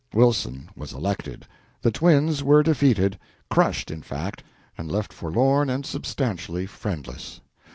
Wilson 0.15 0.67
was 0.75 0.93
elected, 0.93 1.45
the 1.83 1.91
twins 1.91 2.43
were 2.43 2.63
defeated 2.63 3.19
crushed, 3.51 3.91
in 3.91 4.01
fact, 4.01 4.41
and 4.75 4.91
left 4.91 5.13
forlorn 5.13 5.69
and 5.69 5.85
substantially 5.85 6.65
friendless. 6.65 7.39